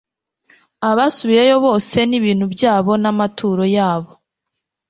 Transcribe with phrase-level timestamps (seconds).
[0.89, 4.11] abasubiyeyo bose n ibintu byabo n amaturo yabo